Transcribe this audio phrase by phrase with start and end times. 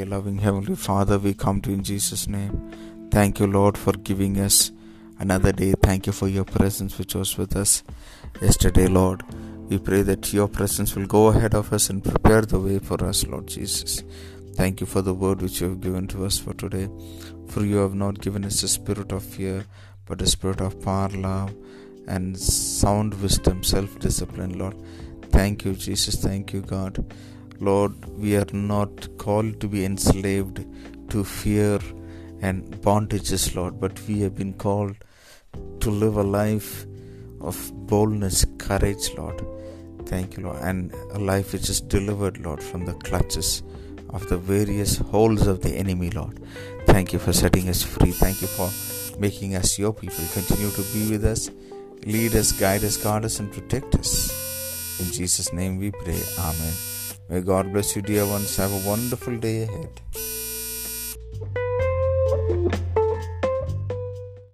[0.00, 3.08] Dear loving Heavenly Father, we come to you in Jesus' name.
[3.10, 4.72] Thank you, Lord, for giving us
[5.18, 5.74] another day.
[5.82, 7.82] Thank you for your presence which was with us
[8.40, 9.22] yesterday, Lord.
[9.68, 13.04] We pray that your presence will go ahead of us and prepare the way for
[13.04, 14.02] us, Lord Jesus.
[14.54, 16.88] Thank you for the word which you have given to us for today.
[17.48, 19.66] For you have not given us a spirit of fear,
[20.06, 21.54] but a spirit of power, love,
[22.08, 24.76] and sound wisdom, self discipline, Lord.
[25.30, 26.14] Thank you, Jesus.
[26.14, 27.04] Thank you, God.
[27.60, 30.64] Lord, we are not called to be enslaved
[31.10, 31.78] to fear
[32.40, 34.96] and bondages, Lord, but we have been called
[35.80, 36.86] to live a life
[37.40, 39.44] of boldness, courage, Lord.
[40.06, 43.62] Thank you, Lord, and a life which is delivered, Lord, from the clutches
[44.08, 46.40] of the various holds of the enemy, Lord.
[46.86, 48.12] Thank you for setting us free.
[48.12, 48.70] Thank you for
[49.20, 50.24] making us your people.
[50.32, 51.50] Continue to be with us,
[52.06, 54.98] lead us, guide us, guard us, and protect us.
[54.98, 56.20] In Jesus' name we pray.
[56.38, 56.72] Amen.
[57.30, 58.56] May God bless you, dear ones.
[58.56, 60.00] Have a wonderful day ahead.